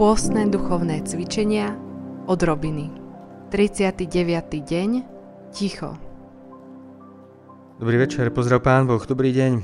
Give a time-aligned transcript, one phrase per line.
[0.00, 1.76] Pôstne duchovné cvičenia
[2.24, 2.88] od Robiny
[3.52, 4.08] 39.
[4.64, 4.90] deň
[5.52, 5.92] Ticho
[7.76, 9.60] Dobrý večer, pozdrav Pán Boh, dobrý deň.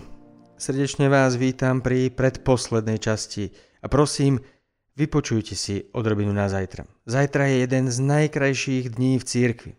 [0.61, 3.49] Srdečne vás vítam pri predposlednej časti
[3.81, 4.45] a prosím,
[5.01, 6.85] vypočujte si odrobinu na zajtra.
[7.09, 9.73] Zajtra je jeden z najkrajších dní v církvi.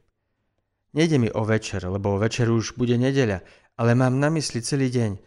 [0.98, 3.46] Nejde mi o večer, lebo večer už bude nedeľa,
[3.78, 5.22] ale mám na mysli celý deň.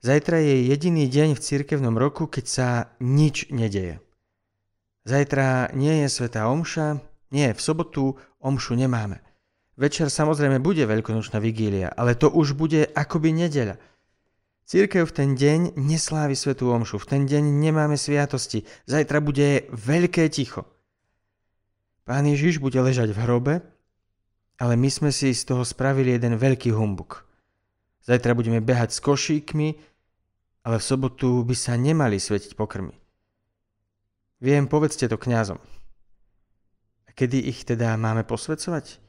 [0.00, 4.00] Zajtra je jediný deň v církevnom roku, keď sa nič nedeje.
[5.04, 6.96] Zajtra nie je Sveta Omša,
[7.28, 9.20] nie, v sobotu Omšu nemáme.
[9.76, 13.76] Večer samozrejme bude veľkonočná vigília, ale to už bude akoby nedeľa.
[14.64, 20.24] Církev v ten deň neslávi Svetú Omšu, v ten deň nemáme sviatosti, zajtra bude veľké
[20.32, 20.64] ticho.
[22.08, 23.54] Pán Ježiš bude ležať v hrobe,
[24.56, 27.28] ale my sme si z toho spravili jeden veľký humbuk.
[28.08, 29.68] Zajtra budeme behať s košíkmi,
[30.64, 33.03] ale v sobotu by sa nemali svetiť pokrmy.
[34.44, 35.56] Viem, povedzte to kňazom.
[37.08, 39.00] A kedy ich teda máme posvedcovať?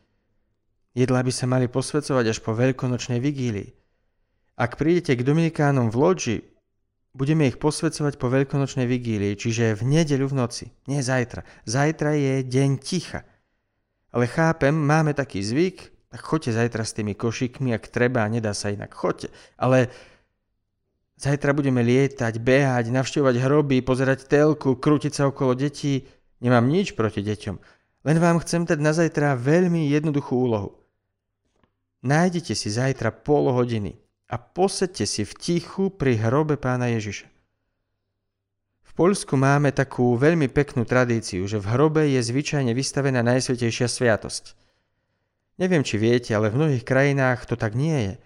[0.95, 3.75] Jedlá by sa mali posvedcovať až po veľkonočnej vigílii.
[4.56, 6.38] Ak prídete k Dominikánom v loďi,
[7.11, 11.44] budeme ich posvedcovať po veľkonočnej vigílii, čiže v nedeľu v noci, nie zajtra.
[11.67, 13.28] Zajtra je deň ticha.
[14.16, 18.72] Ale chápem, máme taký zvyk, tak choďte zajtra s tými košíkmi, ak treba, nedá sa
[18.72, 19.36] inak, choďte.
[19.59, 19.91] Ale
[21.16, 26.03] Zajtra budeme lietať, behať, navštevovať hroby, pozerať telku, krútiť sa okolo detí.
[26.44, 27.55] Nemám nič proti deťom.
[28.03, 30.75] Len vám chcem dať na zajtra veľmi jednoduchú úlohu.
[32.03, 33.95] Nájdete si zajtra pol hodiny
[34.27, 37.31] a posedte si v tichu pri hrobe pána Ježiša.
[38.85, 44.53] V Poľsku máme takú veľmi peknú tradíciu, že v hrobe je zvyčajne vystavená Najsvetejšia sviatosť.
[45.63, 48.13] Neviem, či viete, ale v mnohých krajinách to tak nie je–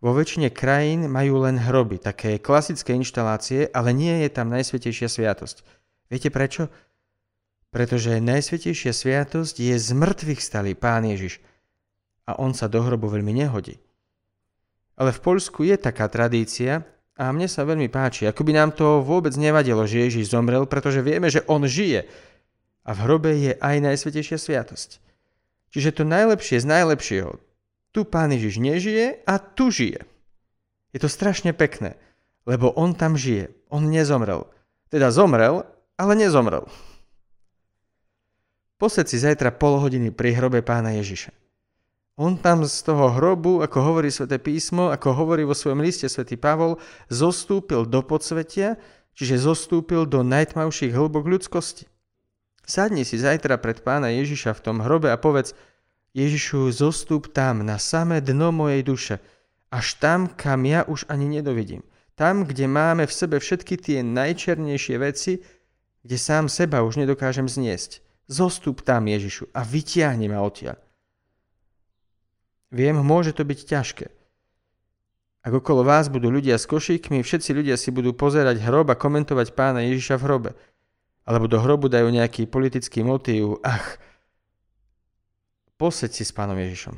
[0.00, 5.64] vo väčšine krajín majú len hroby, také klasické inštalácie, ale nie je tam Najsvetejšia sviatosť.
[6.12, 6.68] Viete prečo?
[7.72, 11.40] Pretože Najsvetejšia sviatosť je z mŕtvych stalý Pán Ježiš
[12.28, 13.80] a on sa do hrobu veľmi nehodí.
[14.96, 16.84] Ale v Poľsku je taká tradícia
[17.16, 21.00] a mne sa veľmi páči, ako by nám to vôbec nevadilo, že Ježiš zomrel, pretože
[21.00, 22.04] vieme, že on žije
[22.86, 25.00] a v hrobe je aj Najsvetejšia sviatosť.
[25.72, 27.32] Čiže to najlepšie z najlepšieho,
[27.96, 30.04] tu pán Ježiš nežije a tu žije.
[30.92, 31.96] Je to strašne pekné,
[32.44, 33.56] lebo on tam žije.
[33.72, 34.44] On nezomrel.
[34.92, 35.64] Teda zomrel,
[35.96, 36.68] ale nezomrel.
[38.76, 41.32] Posed si zajtra pol hodiny pri hrobe pána Ježiša.
[42.20, 46.36] On tam z toho hrobu, ako hovorí sväté písmo, ako hovorí vo svojom liste svätý
[46.36, 46.76] Pavol,
[47.08, 48.76] zostúpil do podsvetia,
[49.16, 51.88] čiže zostúpil do najtmavších hlbok ľudskosti.
[52.64, 55.56] Sadni si zajtra pred pána Ježiša v tom hrobe a povedz,
[56.16, 59.14] Ježišu, zostup tam, na samé dno mojej duše,
[59.68, 61.84] až tam, kam ja už ani nedovidím.
[62.16, 65.44] Tam, kde máme v sebe všetky tie najčernejšie veci,
[66.00, 68.00] kde sám seba už nedokážem zniesť.
[68.32, 70.80] Zostup tam, Ježišu, a vytiahni ma odtiaľ.
[72.72, 74.06] Viem, môže to byť ťažké.
[75.44, 79.52] Ak okolo vás budú ľudia s košíkmi, všetci ľudia si budú pozerať hrob a komentovať
[79.52, 80.50] pána Ježiša v hrobe.
[81.28, 83.60] Alebo do hrobu dajú nejaký politický motív.
[83.62, 84.00] Ach,
[85.76, 86.96] Poseď si s pánom Ježišom.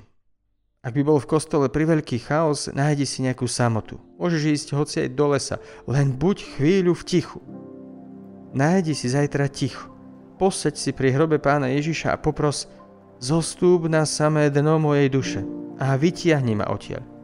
[0.87, 3.99] Ak by bol v kostole priveľký chaos, nájdi si nejakú samotu.
[4.23, 5.57] Môžeš ísť hoci aj do lesa,
[5.91, 7.43] len buď chvíľu v tichu.
[8.55, 9.91] Nájdi si zajtra ticho.
[10.39, 12.71] Poseď si pri hrobe pána Ježiša a popros,
[13.19, 15.43] zostúp na samé dno mojej duše
[15.83, 17.18] a vytiahni ma odtiaľ.